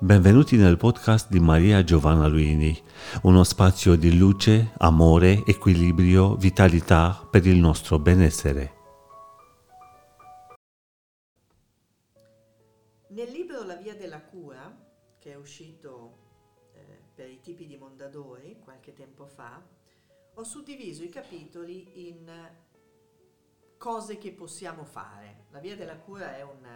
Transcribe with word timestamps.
Benvenuti 0.00 0.56
nel 0.56 0.76
podcast 0.76 1.30
di 1.30 1.38
Maria 1.38 1.84
Giovanna 1.84 2.26
Luini, 2.26 2.76
uno 3.22 3.44
spazio 3.44 3.94
di 3.94 4.18
luce, 4.18 4.72
amore, 4.78 5.44
equilibrio, 5.46 6.34
vitalità 6.34 7.24
per 7.30 7.46
il 7.46 7.58
nostro 7.58 8.00
benessere. 8.00 8.74
Nel 13.10 13.30
libro 13.30 13.62
La 13.62 13.76
via 13.76 13.94
della 13.94 14.20
cura, 14.20 14.76
che 15.20 15.30
è 15.30 15.36
uscito 15.36 16.18
eh, 16.74 16.80
per 17.14 17.30
i 17.30 17.38
tipi 17.40 17.64
di 17.64 17.76
Mondadori 17.76 18.58
qualche 18.58 18.94
tempo 18.94 19.26
fa, 19.26 19.64
ho 20.34 20.42
suddiviso 20.42 21.04
i 21.04 21.08
capitoli 21.08 22.08
in 22.08 22.28
cose 23.78 24.18
che 24.18 24.32
possiamo 24.32 24.84
fare. 24.84 25.44
La 25.50 25.60
via 25.60 25.76
della 25.76 25.96
cura 25.96 26.36
è 26.36 26.42
un 26.42 26.66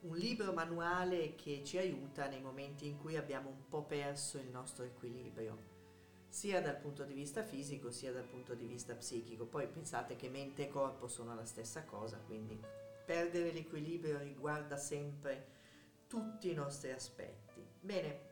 un 0.00 0.16
libro 0.16 0.52
manuale 0.52 1.34
che 1.34 1.62
ci 1.64 1.76
aiuta 1.76 2.28
nei 2.28 2.40
momenti 2.40 2.86
in 2.86 2.98
cui 2.98 3.16
abbiamo 3.16 3.48
un 3.48 3.68
po' 3.68 3.82
perso 3.82 4.38
il 4.38 4.48
nostro 4.48 4.84
equilibrio, 4.84 5.76
sia 6.28 6.60
dal 6.60 6.76
punto 6.76 7.04
di 7.04 7.14
vista 7.14 7.42
fisico 7.42 7.90
sia 7.90 8.12
dal 8.12 8.24
punto 8.26 8.54
di 8.54 8.66
vista 8.66 8.94
psichico. 8.94 9.46
Poi 9.46 9.66
pensate 9.66 10.14
che 10.14 10.28
mente 10.28 10.64
e 10.64 10.68
corpo 10.68 11.08
sono 11.08 11.34
la 11.34 11.44
stessa 11.44 11.84
cosa, 11.84 12.18
quindi 12.18 12.60
perdere 13.04 13.52
l'equilibrio 13.52 14.18
riguarda 14.18 14.76
sempre 14.76 15.56
tutti 16.06 16.50
i 16.50 16.54
nostri 16.54 16.92
aspetti. 16.92 17.66
Bene, 17.80 18.26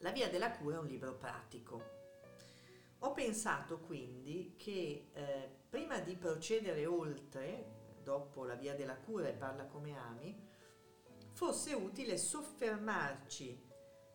La 0.00 0.10
via 0.10 0.28
della 0.28 0.50
cura 0.50 0.76
è 0.76 0.78
un 0.80 0.86
libro 0.86 1.14
pratico. 1.14 1.94
Ho 3.00 3.12
pensato 3.12 3.78
quindi 3.78 4.54
che 4.58 5.08
eh, 5.12 5.50
prima 5.70 6.00
di 6.00 6.16
procedere 6.16 6.84
oltre, 6.84 7.64
dopo 8.02 8.44
la 8.44 8.54
via 8.56 8.74
della 8.74 8.96
cura 8.96 9.28
e 9.28 9.32
parla 9.32 9.64
come 9.64 9.96
ami, 9.96 10.45
fosse 11.36 11.74
utile 11.74 12.16
soffermarci 12.16 13.62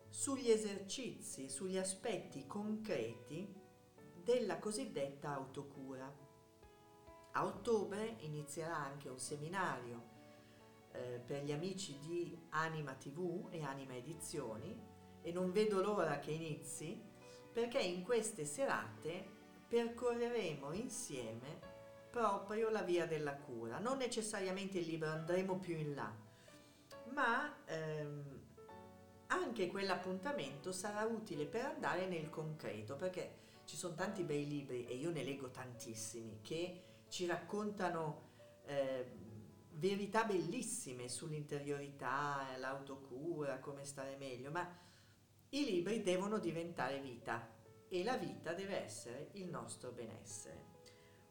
sugli 0.08 0.50
esercizi, 0.50 1.48
sugli 1.48 1.78
aspetti 1.78 2.48
concreti 2.48 3.48
della 4.24 4.58
cosiddetta 4.58 5.32
autocura. 5.32 6.12
A 7.34 7.44
ottobre 7.44 8.16
inizierà 8.22 8.76
anche 8.76 9.08
un 9.08 9.20
seminario 9.20 10.02
eh, 10.90 11.22
per 11.24 11.44
gli 11.44 11.52
amici 11.52 11.96
di 12.00 12.36
Anima 12.50 12.94
TV 12.94 13.46
e 13.50 13.62
Anima 13.62 13.94
Edizioni 13.94 14.76
e 15.22 15.30
non 15.30 15.52
vedo 15.52 15.80
l'ora 15.80 16.18
che 16.18 16.32
inizi 16.32 17.00
perché 17.52 17.78
in 17.78 18.02
queste 18.02 18.44
serate 18.44 19.24
percorreremo 19.68 20.72
insieme 20.72 21.60
proprio 22.10 22.68
la 22.68 22.82
via 22.82 23.06
della 23.06 23.36
cura. 23.36 23.78
Non 23.78 23.98
necessariamente 23.98 24.80
il 24.80 24.86
libro, 24.86 25.08
andremo 25.08 25.60
più 25.60 25.76
in 25.76 25.94
là 25.94 26.30
ma 27.12 27.64
ehm, 27.66 28.40
anche 29.28 29.68
quell'appuntamento 29.68 30.72
sarà 30.72 31.04
utile 31.04 31.46
per 31.46 31.64
andare 31.64 32.06
nel 32.06 32.28
concreto, 32.28 32.96
perché 32.96 33.40
ci 33.64 33.76
sono 33.76 33.94
tanti 33.94 34.22
bei 34.22 34.46
libri 34.46 34.86
e 34.86 34.94
io 34.94 35.10
ne 35.10 35.22
leggo 35.22 35.50
tantissimi 35.50 36.40
che 36.42 36.82
ci 37.08 37.26
raccontano 37.26 38.30
eh, 38.64 39.10
verità 39.72 40.24
bellissime 40.24 41.08
sull'interiorità, 41.08 42.46
l'autocura, 42.58 43.58
come 43.58 43.84
stare 43.84 44.16
meglio, 44.16 44.50
ma 44.50 44.68
i 45.50 45.64
libri 45.64 46.02
devono 46.02 46.38
diventare 46.38 47.00
vita 47.00 47.48
e 47.88 48.02
la 48.04 48.16
vita 48.16 48.52
deve 48.52 48.82
essere 48.82 49.28
il 49.32 49.48
nostro 49.48 49.90
benessere. 49.90 50.70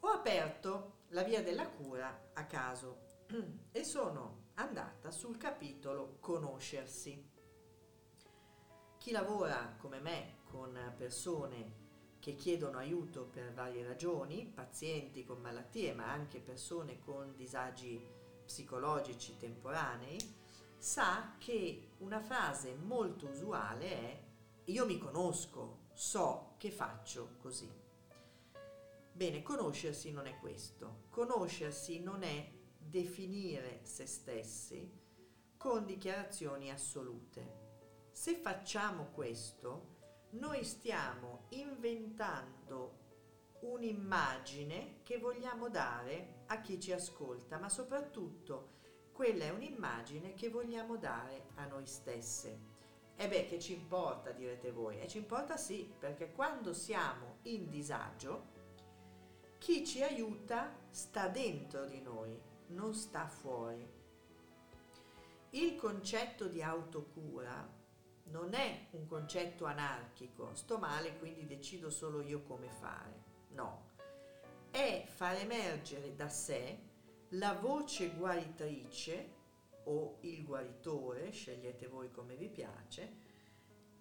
Ho 0.02 0.10
aperto 0.10 1.06
la 1.10 1.24
via 1.24 1.42
della 1.42 1.68
cura 1.68 2.30
a 2.34 2.46
caso 2.46 3.26
e 3.72 3.84
sono 3.84 4.41
andata 4.62 5.12
sul 5.12 5.38
capitolo 5.38 6.18
conoscersi. 6.20 7.30
Chi 8.98 9.12
lavora 9.12 9.76
come 9.78 10.00
me 10.00 10.38
con 10.44 10.78
persone 10.96 11.80
che 12.20 12.36
chiedono 12.36 12.78
aiuto 12.78 13.26
per 13.26 13.52
varie 13.52 13.84
ragioni, 13.84 14.46
pazienti 14.46 15.24
con 15.24 15.42
malattie, 15.42 15.94
ma 15.94 16.12
anche 16.12 16.40
persone 16.40 17.00
con 17.00 17.34
disagi 17.36 18.06
psicologici 18.46 19.38
temporanei, 19.38 20.20
sa 20.78 21.36
che 21.40 21.94
una 22.00 22.22
frase 22.22 22.76
molto 22.76 23.28
usuale 23.28 23.86
è 23.88 24.24
io 24.66 24.86
mi 24.86 25.00
conosco, 25.00 25.88
so 25.94 26.54
che 26.58 26.70
faccio 26.70 27.38
così. 27.40 27.70
Bene, 29.12 29.42
conoscersi 29.42 30.12
non 30.12 30.28
è 30.28 30.38
questo. 30.38 31.06
Conoscersi 31.10 32.00
non 32.00 32.22
è 32.22 32.60
definire 32.92 33.80
se 33.84 34.06
stessi 34.06 35.00
con 35.56 35.86
dichiarazioni 35.86 36.70
assolute. 36.70 38.10
Se 38.12 38.36
facciamo 38.36 39.06
questo, 39.14 40.00
noi 40.32 40.64
stiamo 40.66 41.46
inventando 41.50 43.00
un'immagine 43.62 45.00
che 45.04 45.20
vogliamo 45.20 45.70
dare 45.70 46.44
a 46.48 46.60
chi 46.60 46.80
ci 46.80 46.92
ascolta, 46.92 47.58
ma 47.58 47.70
soprattutto 47.70 48.80
quella 49.14 49.46
è 49.46 49.50
un'immagine 49.52 50.34
che 50.34 50.50
vogliamo 50.50 50.98
dare 50.98 51.50
a 51.56 51.66
noi 51.66 51.86
stesse. 51.86 52.70
E 53.16 53.28
beh, 53.28 53.46
che 53.46 53.60
ci 53.60 53.74
importa, 53.74 54.32
direte 54.32 54.72
voi? 54.72 55.00
E 55.00 55.08
ci 55.08 55.20
importa 55.20 55.56
sì, 55.56 55.90
perché 55.98 56.32
quando 56.32 56.74
siamo 56.74 57.38
in 57.44 57.70
disagio, 57.70 58.60
chi 59.60 59.86
ci 59.86 60.02
aiuta 60.02 60.76
sta 60.90 61.28
dentro 61.28 61.86
di 61.86 62.02
noi, 62.02 62.50
non 62.72 62.94
sta 62.94 63.28
fuori. 63.28 63.88
Il 65.52 65.76
concetto 65.76 66.48
di 66.48 66.62
autocura 66.62 67.80
non 68.26 68.54
è 68.54 68.88
un 68.92 69.06
concetto 69.06 69.66
anarchico, 69.66 70.56
sto 70.56 70.78
male 70.78 71.18
quindi 71.18 71.46
decido 71.46 71.90
solo 71.90 72.22
io 72.22 72.44
come 72.44 72.70
fare. 72.70 73.30
No, 73.50 73.90
è 74.72 75.06
far 75.08 75.36
emergere 75.36 76.16
da 76.16 76.30
sé 76.30 76.90
la 77.36 77.54
voce 77.54 78.12
guaritrice 78.12 79.40
o 79.86 80.18
il 80.22 80.44
guaritore, 80.46 81.32
scegliete 81.32 81.88
voi 81.88 82.12
come 82.12 82.36
vi 82.36 82.50
piace, 82.50 83.30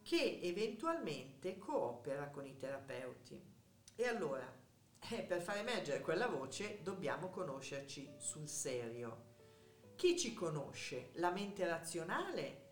che 0.02 0.40
eventualmente 0.42 1.58
coopera 1.58 2.28
con 2.28 2.46
i 2.46 2.56
terapeuti. 2.56 3.40
E 3.96 4.06
allora 4.06 4.59
eh, 5.08 5.22
per 5.22 5.40
far 5.40 5.56
emergere 5.56 6.00
quella 6.00 6.28
voce 6.28 6.80
dobbiamo 6.82 7.30
conoscerci 7.30 8.14
sul 8.18 8.48
serio. 8.48 9.28
Chi 9.96 10.18
ci 10.18 10.32
conosce? 10.32 11.10
La 11.14 11.30
mente 11.30 11.66
razionale 11.66 12.68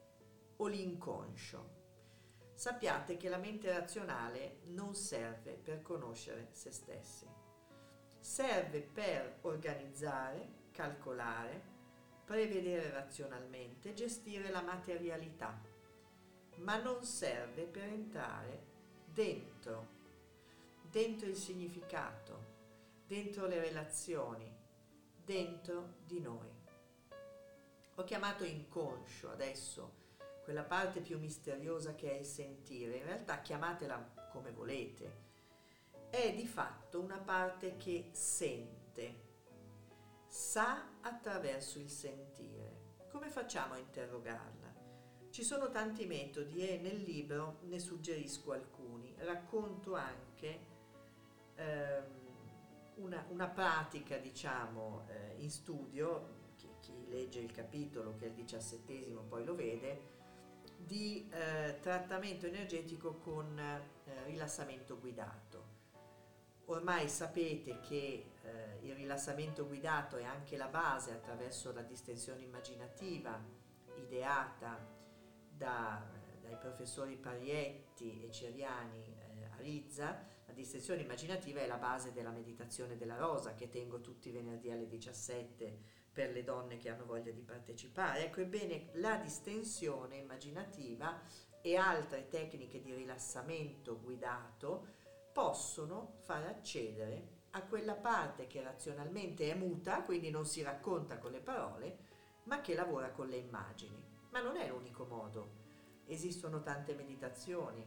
o 0.57 0.67
l'inconscio? 0.67 1.77
Sappiate 2.55 3.17
che 3.17 3.29
la 3.29 3.39
mente 3.39 3.71
razionale 3.71 4.61
non 4.67 4.95
serve 4.95 5.53
per 5.53 5.83
conoscere 5.83 6.49
se 6.53 6.73
stessi. 6.73 7.27
Serve 8.19 8.81
per 8.81 9.39
organizzare, 9.43 10.67
calcolare, 10.73 11.77
prevedere 12.25 12.91
razionalmente, 12.91 13.95
gestire 13.95 14.51
la 14.51 14.63
materialità, 14.63 15.61
ma 16.57 16.77
non 16.81 17.05
serve 17.05 17.63
per 17.63 17.85
entrare 17.85 18.67
dentro 19.05 19.97
dentro 20.99 21.29
il 21.29 21.37
significato, 21.37 22.47
dentro 23.07 23.47
le 23.47 23.61
relazioni, 23.61 24.53
dentro 25.25 25.99
di 26.05 26.19
noi. 26.19 26.51
Ho 27.95 28.03
chiamato 28.03 28.43
inconscio 28.43 29.31
adesso 29.31 29.95
quella 30.43 30.65
parte 30.65 31.01
più 31.01 31.21
misteriosa 31.21 31.95
che 31.95 32.11
è 32.11 32.19
il 32.19 32.25
sentire, 32.25 32.97
in 32.97 33.05
realtà 33.05 33.41
chiamatela 33.43 34.29
come 34.33 34.51
volete, 34.51 35.27
è 36.11 36.35
di 36.35 36.49
fatto 36.49 36.99
una 36.99 37.19
parte 37.19 37.77
che 37.77 38.09
sente, 38.11 39.21
sa 40.27 40.99
attraverso 41.01 41.79
il 41.79 41.91
sentire. 41.91 42.97
Come 43.13 43.29
facciamo 43.29 43.75
a 43.75 43.79
interrogarla? 43.79 44.75
Ci 45.31 45.45
sono 45.45 45.71
tanti 45.71 46.07
metodi 46.07 46.69
e 46.69 46.79
nel 46.79 47.01
libro 47.03 47.61
ne 47.67 47.79
suggerisco 47.79 48.51
alcuni. 48.51 49.15
Racconto 49.19 49.95
anche 49.95 50.68
ehm, 51.59 52.05
una, 52.97 53.25
una, 53.29 53.49
pratica, 53.49 54.17
diciamo, 54.17 55.07
eh, 55.09 55.35
in 55.39 55.51
studio, 55.51 56.37
chi, 56.57 56.69
chi, 56.81 57.09
legge 57.09 57.41
il 57.41 57.53
capitolo, 57.53 58.17
che 58.17 58.27
è 58.27 58.29
il 58.29 58.35
diciassettesimo, 58.35 59.23
poi 59.23 59.45
lo 59.45 59.55
vede, 59.55 60.17
di 60.77 61.29
eh, 61.31 61.79
trattamento 61.81 62.47
energetico 62.47 63.15
con 63.15 63.59
eh, 63.59 64.25
rilassamento 64.25 64.99
guidato. 64.99 65.77
Ormai 66.67 67.09
sapete 67.09 67.81
che 67.81 68.33
eh, 68.43 68.79
il 68.83 68.95
rilassamento 68.95 69.67
guidato 69.67 70.17
è 70.17 70.25
anche 70.25 70.57
la 70.57 70.69
base 70.69 71.13
attraverso 71.13 71.73
la 71.73 71.83
distensione 71.83 72.43
immaginativa 72.43 73.41
ideata 73.97 74.79
da, 75.49 76.05
dai 76.41 76.57
professori 76.57 77.17
Parietti 77.17 78.23
e 78.25 78.31
Ceriani 78.31 79.17
eh, 79.19 79.45
a 79.45 79.57
Rizza, 79.57 80.37
distensione 80.59 81.03
immaginativa 81.03 81.61
è 81.61 81.69
la 81.69 81.77
base 81.77 82.13
della 82.13 82.33
meditazione 82.33 82.97
della 82.97 83.17
rosa 83.17 83.55
che 83.55 83.69
tengo 83.69 84.01
tutti 84.01 84.29
i 84.29 84.33
venerdì 84.33 84.73
alle 84.73 84.89
17 84.89 85.79
per 86.13 86.33
le 86.33 86.43
donne 86.43 86.79
che 86.79 86.91
hanno 86.91 87.05
voglia 87.05 87.31
di 87.31 87.43
partecipare. 87.43 88.25
Ecco, 88.25 88.41
ebbene, 88.41 88.89
la 88.95 89.17
distensione 89.19 90.17
immaginativa 90.17 91.21
e 91.63 91.77
altre 91.77 92.29
tecniche 92.29 92.81
di 92.81 92.93
rilassamento 92.93 94.01
guidato 94.01 94.97
possono 95.33 96.15
far 96.23 96.45
accedere 96.45 97.37
a 97.51 97.63
quella 97.63 97.95
parte 97.95 98.49
che 98.49 98.61
razionalmente 98.61 99.49
è 99.49 99.55
muta, 99.55 100.03
quindi 100.03 100.31
non 100.31 100.45
si 100.45 100.61
racconta 100.63 101.19
con 101.19 101.31
le 101.31 101.41
parole, 101.41 101.99
ma 102.45 102.61
che 102.61 102.75
lavora 102.75 103.13
con 103.13 103.29
le 103.29 103.37
immagini. 103.37 104.03
Ma 104.31 104.41
non 104.41 104.57
è 104.57 104.67
l'unico 104.67 105.05
modo. 105.05 105.67
Esistono 106.07 106.63
tante 106.63 106.95
meditazioni, 106.95 107.87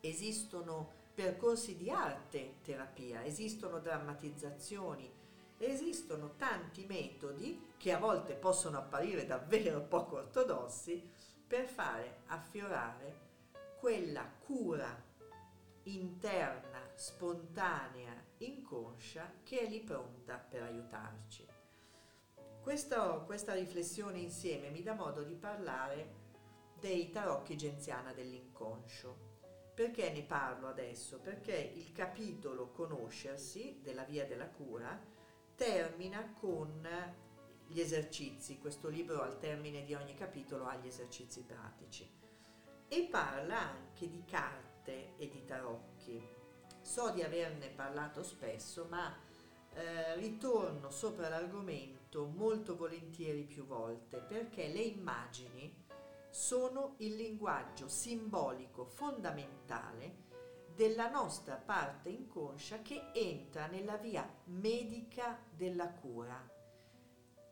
esistono 0.00 1.00
percorsi 1.14 1.76
di 1.76 1.90
arte 1.90 2.56
terapia, 2.62 3.24
esistono 3.24 3.78
drammatizzazioni, 3.78 5.10
esistono 5.58 6.34
tanti 6.36 6.84
metodi 6.86 7.72
che 7.76 7.92
a 7.92 7.98
volte 7.98 8.34
possono 8.34 8.78
apparire 8.78 9.26
davvero 9.26 9.82
poco 9.86 10.16
ortodossi 10.16 11.10
per 11.46 11.66
fare 11.66 12.22
affiorare 12.26 13.30
quella 13.78 14.28
cura 14.44 15.10
interna, 15.84 16.80
spontanea, 16.94 18.14
inconscia 18.38 19.30
che 19.42 19.60
è 19.60 19.68
lì 19.68 19.80
pronta 19.80 20.36
per 20.36 20.62
aiutarci. 20.62 21.46
Questo, 22.62 23.24
questa 23.26 23.54
riflessione 23.54 24.20
insieme 24.20 24.70
mi 24.70 24.82
dà 24.82 24.94
modo 24.94 25.24
di 25.24 25.34
parlare 25.34 26.20
dei 26.78 27.10
tarocchi 27.10 27.56
genziana 27.56 28.12
dell'inconscio. 28.12 29.31
Perché 29.74 30.10
ne 30.12 30.22
parlo 30.22 30.68
adesso? 30.68 31.18
Perché 31.18 31.72
il 31.74 31.92
capitolo 31.92 32.70
Conoscersi 32.70 33.80
della 33.82 34.04
via 34.04 34.26
della 34.26 34.48
cura 34.48 35.00
termina 35.54 36.34
con 36.38 36.86
gli 37.66 37.80
esercizi, 37.80 38.58
questo 38.58 38.88
libro 38.88 39.22
al 39.22 39.38
termine 39.38 39.82
di 39.84 39.94
ogni 39.94 40.14
capitolo 40.14 40.66
ha 40.66 40.76
gli 40.76 40.86
esercizi 40.86 41.42
pratici 41.42 42.06
e 42.86 43.08
parla 43.10 43.70
anche 43.70 44.10
di 44.10 44.22
carte 44.26 45.16
e 45.16 45.30
di 45.30 45.42
tarocchi. 45.44 46.22
So 46.82 47.10
di 47.10 47.22
averne 47.22 47.68
parlato 47.68 48.22
spesso, 48.22 48.86
ma 48.90 49.16
eh, 49.72 50.16
ritorno 50.16 50.90
sopra 50.90 51.30
l'argomento 51.30 52.26
molto 52.26 52.76
volentieri 52.76 53.44
più 53.44 53.64
volte 53.64 54.18
perché 54.18 54.68
le 54.68 54.80
immagini 54.80 55.81
sono 56.32 56.94
il 57.00 57.14
linguaggio 57.14 57.88
simbolico 57.88 58.86
fondamentale 58.86 60.30
della 60.74 61.10
nostra 61.10 61.56
parte 61.56 62.08
inconscia 62.08 62.80
che 62.80 63.10
entra 63.12 63.66
nella 63.66 63.98
via 63.98 64.26
medica 64.44 65.38
della 65.54 65.92
cura. 65.92 66.50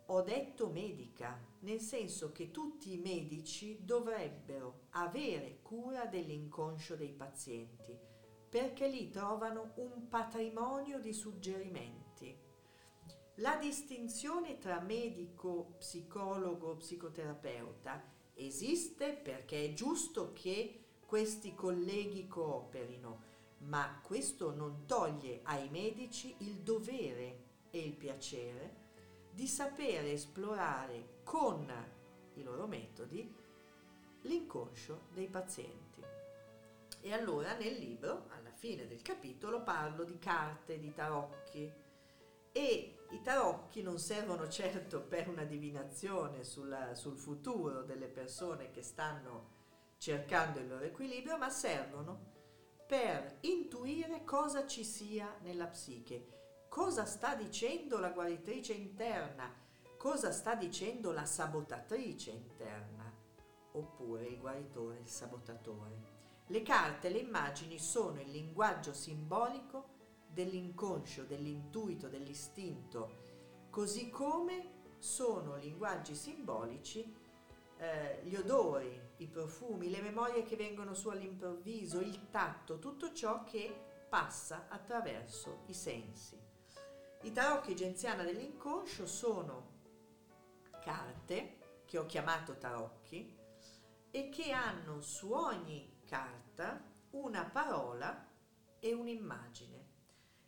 Ho 0.06 0.22
detto 0.22 0.70
medica, 0.70 1.38
nel 1.60 1.80
senso 1.80 2.32
che 2.32 2.50
tutti 2.50 2.94
i 2.94 2.96
medici 2.96 3.84
dovrebbero 3.84 4.86
avere 4.92 5.58
cura 5.60 6.06
dell'inconscio 6.06 6.96
dei 6.96 7.12
pazienti, 7.12 7.94
perché 8.48 8.88
lì 8.88 9.10
trovano 9.10 9.72
un 9.74 10.08
patrimonio 10.08 10.98
di 11.00 11.12
suggerimenti. 11.12 12.34
La 13.34 13.56
distinzione 13.56 14.56
tra 14.56 14.80
medico, 14.80 15.74
psicologo, 15.76 16.76
psicoterapeuta 16.76 18.18
esiste 18.34 19.12
perché 19.12 19.64
è 19.64 19.72
giusto 19.72 20.32
che 20.32 20.84
questi 21.04 21.54
colleghi 21.54 22.26
cooperino, 22.26 23.22
ma 23.58 24.00
questo 24.02 24.54
non 24.54 24.86
toglie 24.86 25.40
ai 25.44 25.68
medici 25.68 26.34
il 26.38 26.60
dovere 26.60 27.48
e 27.70 27.80
il 27.80 27.94
piacere 27.94 28.78
di 29.32 29.46
sapere 29.46 30.12
esplorare 30.12 31.20
con 31.24 31.72
i 32.34 32.42
loro 32.42 32.66
metodi 32.66 33.32
l'inconscio 34.22 35.08
dei 35.12 35.28
pazienti. 35.28 36.02
E 37.02 37.12
allora 37.12 37.56
nel 37.56 37.74
libro, 37.74 38.26
alla 38.28 38.52
fine 38.52 38.86
del 38.86 39.00
capitolo, 39.02 39.62
parlo 39.62 40.04
di 40.04 40.18
carte, 40.18 40.78
di 40.78 40.92
tarocchi 40.92 41.72
e 42.52 43.06
i 43.10 43.20
tarocchi 43.22 43.82
non 43.82 43.98
servono 43.98 44.48
certo 44.48 45.00
per 45.00 45.28
una 45.28 45.44
divinazione 45.44 46.44
sulla, 46.44 46.94
sul 46.94 47.16
futuro 47.16 47.82
delle 47.82 48.06
persone 48.06 48.70
che 48.70 48.82
stanno 48.82 49.58
cercando 49.98 50.58
il 50.60 50.68
loro 50.68 50.84
equilibrio, 50.84 51.36
ma 51.36 51.50
servono 51.50 52.28
per 52.86 53.38
intuire 53.42 54.24
cosa 54.24 54.66
ci 54.66 54.84
sia 54.84 55.36
nella 55.42 55.66
psiche, 55.66 56.66
cosa 56.68 57.04
sta 57.04 57.34
dicendo 57.34 57.98
la 57.98 58.10
guaritrice 58.10 58.72
interna, 58.72 59.52
cosa 59.96 60.32
sta 60.32 60.54
dicendo 60.54 61.12
la 61.12 61.24
sabotatrice 61.24 62.30
interna, 62.30 63.12
oppure 63.72 64.24
il 64.26 64.38
guaritore, 64.38 64.98
il 64.98 65.08
sabotatore. 65.08 66.18
Le 66.46 66.62
carte, 66.62 67.10
le 67.10 67.18
immagini 67.18 67.78
sono 67.78 68.20
il 68.20 68.30
linguaggio 68.30 68.92
simbolico 68.92 69.98
dell'inconscio, 70.32 71.24
dell'intuito, 71.24 72.08
dell'istinto, 72.08 73.18
così 73.70 74.10
come 74.10 74.78
sono 74.98 75.56
linguaggi 75.56 76.14
simbolici 76.14 77.16
eh, 77.78 78.20
gli 78.24 78.34
odori, 78.36 79.00
i 79.16 79.26
profumi, 79.26 79.88
le 79.88 80.02
memorie 80.02 80.42
che 80.42 80.56
vengono 80.56 80.92
su 80.92 81.08
all'improvviso, 81.08 82.00
il 82.00 82.28
tatto, 82.30 82.78
tutto 82.78 83.12
ciò 83.12 83.42
che 83.44 83.74
passa 84.08 84.66
attraverso 84.68 85.62
i 85.66 85.74
sensi. 85.74 86.38
I 87.22 87.32
tarocchi 87.32 87.74
genziana 87.74 88.22
dell'inconscio 88.22 89.06
sono 89.06 89.78
carte 90.82 91.58
che 91.84 91.98
ho 91.98 92.06
chiamato 92.06 92.56
tarocchi 92.56 93.36
e 94.10 94.28
che 94.28 94.52
hanno 94.52 95.00
su 95.00 95.32
ogni 95.32 96.00
carta 96.04 96.82
una 97.10 97.44
parola 97.44 98.26
e 98.78 98.92
un'immagine. 98.92 99.79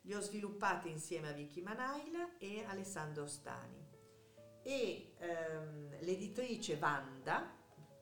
Li 0.02 0.14
ho 0.14 0.20
sviluppati 0.20 0.88
insieme 0.88 1.28
a 1.28 1.32
Vicky 1.32 1.62
Manaila 1.62 2.38
e 2.38 2.64
Alessandro 2.64 3.26
Stani 3.26 3.82
e 4.62 5.14
ehm, 5.18 6.00
l'editrice 6.00 6.76
Vanda, 6.76 7.56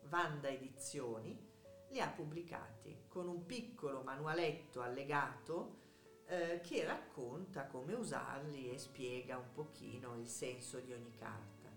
Vanda 0.05 0.49
Edizioni, 0.49 1.49
li 1.89 2.01
ha 2.01 2.09
pubblicati 2.09 3.05
con 3.09 3.29
un 3.29 3.45
piccolo 3.45 4.03
manualetto 4.03 4.81
allegato 4.81 5.79
eh, 6.27 6.61
che 6.63 6.85
racconta 6.85 7.67
come 7.67 7.95
usarli 7.95 8.71
e 8.71 8.79
spiega 8.79 9.37
un 9.37 9.53
pochino 9.53 10.17
il 10.17 10.29
senso 10.29 10.79
di 10.81 10.93
ogni 10.93 11.13
carta. 11.17 11.69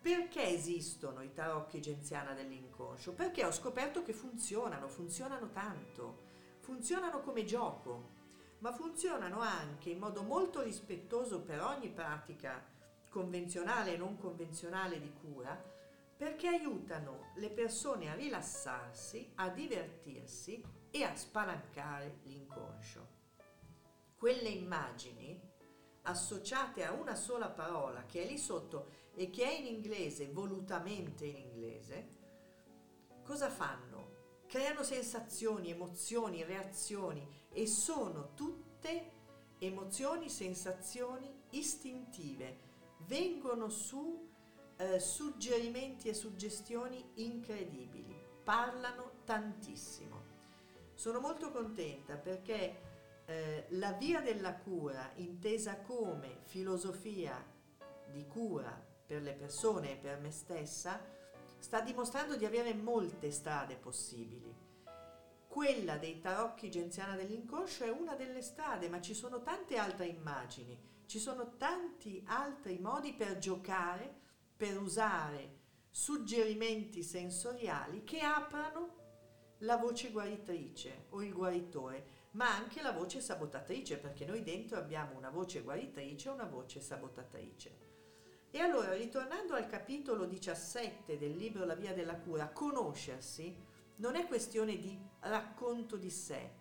Perché 0.00 0.44
esistono 0.48 1.22
i 1.22 1.32
tarocchi 1.32 1.80
genziana 1.80 2.34
dell'inconscio? 2.34 3.14
Perché 3.14 3.44
ho 3.44 3.50
scoperto 3.52 4.02
che 4.02 4.12
funzionano, 4.12 4.86
funzionano 4.86 5.50
tanto, 5.50 6.24
funzionano 6.60 7.20
come 7.20 7.44
gioco, 7.44 8.22
ma 8.64 8.72
funzionano 8.72 9.40
anche 9.40 9.90
in 9.90 9.98
modo 9.98 10.22
molto 10.22 10.62
rispettoso 10.62 11.42
per 11.42 11.60
ogni 11.60 11.90
pratica 11.90 12.64
convenzionale 13.10 13.92
e 13.92 13.96
non 13.98 14.16
convenzionale 14.16 14.98
di 14.98 15.12
cura, 15.12 15.54
perché 16.16 16.48
aiutano 16.48 17.32
le 17.34 17.50
persone 17.50 18.10
a 18.10 18.14
rilassarsi, 18.14 19.32
a 19.34 19.50
divertirsi 19.50 20.64
e 20.90 21.02
a 21.02 21.14
spalancare 21.14 22.20
l'inconscio 22.22 23.12
quelle 24.16 24.48
immagini 24.48 25.38
associate 26.04 26.86
a 26.86 26.92
una 26.92 27.14
sola 27.14 27.50
parola 27.50 28.06
che 28.06 28.22
è 28.22 28.26
lì 28.26 28.38
sotto 28.38 28.88
e 29.14 29.28
che 29.28 29.44
è 29.44 29.58
in 29.58 29.66
inglese, 29.66 30.30
volutamente 30.30 31.26
in 31.26 31.36
inglese, 31.36 32.08
cosa 33.22 33.50
fanno? 33.50 33.83
Creano 34.54 34.84
sensazioni, 34.84 35.70
emozioni, 35.70 36.44
reazioni 36.44 37.26
e 37.50 37.66
sono 37.66 38.34
tutte 38.34 39.10
emozioni, 39.58 40.28
sensazioni 40.28 41.28
istintive. 41.50 42.58
Vengono 42.98 43.68
su 43.68 44.30
eh, 44.76 45.00
suggerimenti 45.00 46.08
e 46.08 46.14
suggestioni 46.14 47.04
incredibili, 47.14 48.16
parlano 48.44 49.22
tantissimo. 49.24 50.22
Sono 50.94 51.18
molto 51.18 51.50
contenta 51.50 52.14
perché 52.14 53.22
eh, 53.24 53.66
la 53.70 53.90
via 53.94 54.20
della 54.20 54.54
cura, 54.54 55.10
intesa 55.16 55.80
come 55.80 56.42
filosofia 56.44 57.44
di 58.12 58.24
cura 58.28 58.70
per 59.04 59.20
le 59.20 59.32
persone 59.32 59.94
e 59.94 59.96
per 59.96 60.20
me 60.20 60.30
stessa, 60.30 61.13
sta 61.64 61.80
dimostrando 61.80 62.36
di 62.36 62.44
avere 62.44 62.74
molte 62.74 63.30
strade 63.30 63.76
possibili. 63.76 64.54
Quella 65.48 65.96
dei 65.96 66.20
tarocchi 66.20 66.70
genziana 66.70 67.16
dell'inconscio 67.16 67.84
è 67.84 67.88
una 67.88 68.14
delle 68.14 68.42
strade, 68.42 68.90
ma 68.90 69.00
ci 69.00 69.14
sono 69.14 69.42
tante 69.42 69.78
altre 69.78 70.04
immagini, 70.04 70.78
ci 71.06 71.18
sono 71.18 71.56
tanti 71.56 72.22
altri 72.26 72.78
modi 72.78 73.14
per 73.14 73.38
giocare, 73.38 74.14
per 74.54 74.78
usare 74.78 75.60
suggerimenti 75.88 77.02
sensoriali 77.02 78.04
che 78.04 78.20
aprano 78.20 78.96
la 79.60 79.78
voce 79.78 80.10
guaritrice 80.10 81.06
o 81.10 81.22
il 81.22 81.32
guaritore 81.32 82.22
ma 82.32 82.54
anche 82.54 82.82
la 82.82 82.92
voce 82.92 83.22
sabotatrice, 83.22 83.96
perché 83.96 84.26
noi 84.26 84.42
dentro 84.42 84.76
abbiamo 84.76 85.16
una 85.16 85.30
voce 85.30 85.62
guaritrice 85.62 86.28
e 86.28 86.32
una 86.32 86.44
voce 86.44 86.82
sabotatrice. 86.82 87.92
E 88.54 88.60
allora, 88.60 88.94
ritornando 88.94 89.54
al 89.54 89.66
capitolo 89.66 90.26
17 90.26 91.18
del 91.18 91.34
libro 91.34 91.64
La 91.64 91.74
via 91.74 91.92
della 91.92 92.14
cura, 92.14 92.50
conoscersi 92.50 93.52
non 93.96 94.14
è 94.14 94.28
questione 94.28 94.78
di 94.78 94.96
racconto 95.22 95.96
di 95.96 96.08
sé. 96.08 96.52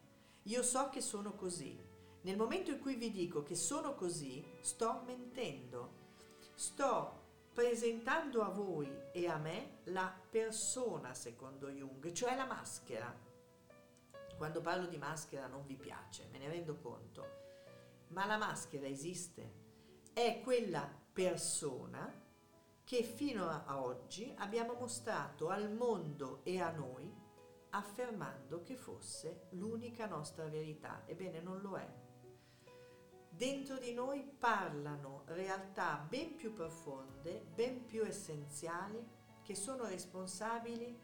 Io 0.46 0.64
so 0.64 0.90
che 0.90 1.02
sono 1.02 1.36
così. 1.36 1.80
Nel 2.22 2.36
momento 2.36 2.72
in 2.72 2.80
cui 2.80 2.96
vi 2.96 3.12
dico 3.12 3.44
che 3.44 3.54
sono 3.54 3.94
così, 3.94 4.44
sto 4.62 5.04
mentendo. 5.06 5.92
Sto 6.56 7.22
presentando 7.54 8.42
a 8.42 8.50
voi 8.50 8.92
e 9.12 9.28
a 9.28 9.38
me 9.38 9.82
la 9.84 10.12
persona 10.32 11.14
secondo 11.14 11.70
Jung, 11.70 12.12
cioè 12.12 12.36
la 12.36 12.46
maschera. 12.46 13.16
Quando 14.36 14.62
parlo 14.62 14.88
di 14.88 14.98
maschera 14.98 15.46
non 15.46 15.64
vi 15.68 15.76
piace, 15.76 16.28
me 16.32 16.40
ne 16.40 16.50
rendo 16.50 16.76
conto, 16.76 17.24
ma 18.08 18.26
la 18.26 18.38
maschera 18.38 18.88
esiste, 18.88 19.62
è 20.12 20.42
quella 20.44 21.02
persona 21.14 22.22
che 22.84 23.04
fino 23.04 23.48
a 23.48 23.82
oggi 23.82 24.34
abbiamo 24.40 24.74
mostrato 24.74 25.48
al 25.50 25.72
mondo 25.72 26.42
e 26.44 26.60
a 26.60 26.72
noi 26.72 27.10
affermando 27.70 28.62
che 28.62 28.76
fosse 28.76 29.48
l'unica 29.52 30.08
nostra 30.08 30.48
verità. 30.48 31.04
Ebbene, 31.06 31.40
non 31.40 31.62
lo 31.62 31.78
è 31.78 32.04
dentro 33.36 33.78
di 33.78 33.94
noi 33.94 34.24
parlano 34.24 35.24
realtà 35.26 36.06
ben 36.08 36.36
più 36.36 36.54
profonde, 36.54 37.44
ben 37.54 37.86
più 37.86 38.04
essenziali, 38.04 39.06
che 39.42 39.56
sono 39.56 39.86
responsabili 39.86 40.98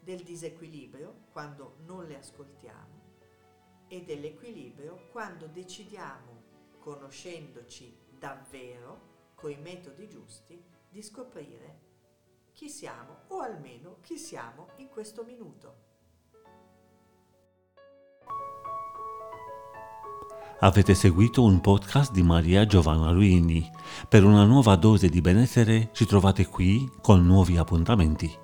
del 0.00 0.22
disequilibrio 0.22 1.26
quando 1.30 1.76
non 1.84 2.06
le 2.06 2.18
ascoltiamo 2.18 3.00
e 3.86 4.02
dell'equilibrio 4.02 5.08
quando 5.12 5.46
decidiamo, 5.46 6.40
conoscendoci 6.78 7.96
davvero, 8.18 9.10
con 9.42 9.50
i 9.50 9.56
metodi 9.56 10.08
giusti, 10.08 10.62
di 10.88 11.02
scoprire 11.02 11.80
chi 12.52 12.68
siamo 12.68 13.22
o 13.28 13.40
almeno 13.40 13.96
chi 14.00 14.16
siamo 14.16 14.68
in 14.76 14.88
questo 14.88 15.24
minuto. 15.24 15.90
Avete 20.60 20.94
seguito 20.94 21.42
un 21.42 21.60
podcast 21.60 22.12
di 22.12 22.22
Maria 22.22 22.64
Giovanna 22.66 23.10
Luini. 23.10 23.68
Per 24.08 24.22
una 24.22 24.44
nuova 24.44 24.76
dose 24.76 25.08
di 25.08 25.20
benessere 25.20 25.90
ci 25.92 26.06
trovate 26.06 26.46
qui 26.46 26.88
con 27.00 27.26
nuovi 27.26 27.56
appuntamenti. 27.56 28.41